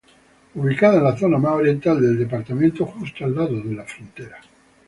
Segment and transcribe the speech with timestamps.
[0.55, 4.41] Ubicada en la zona más oriental del departamento, justo al lado de la frontera.